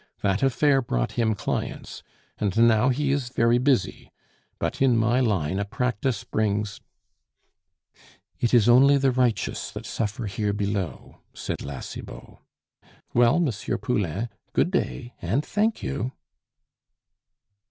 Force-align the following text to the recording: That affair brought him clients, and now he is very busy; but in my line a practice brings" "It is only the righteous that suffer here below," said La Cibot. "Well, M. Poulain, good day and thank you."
That 0.23 0.41
affair 0.41 0.81
brought 0.81 1.11
him 1.11 1.35
clients, 1.35 2.01
and 2.39 2.57
now 2.57 2.89
he 2.89 3.11
is 3.11 3.29
very 3.29 3.59
busy; 3.59 4.11
but 4.57 4.81
in 4.81 4.97
my 4.97 5.19
line 5.19 5.59
a 5.59 5.63
practice 5.63 6.23
brings" 6.23 6.81
"It 8.39 8.51
is 8.51 8.67
only 8.67 8.97
the 8.97 9.11
righteous 9.11 9.69
that 9.69 9.85
suffer 9.85 10.25
here 10.25 10.53
below," 10.53 11.19
said 11.35 11.61
La 11.61 11.81
Cibot. 11.81 12.37
"Well, 13.13 13.35
M. 13.35 13.77
Poulain, 13.77 14.29
good 14.53 14.71
day 14.71 15.13
and 15.21 15.45
thank 15.45 15.83
you." 15.83 16.11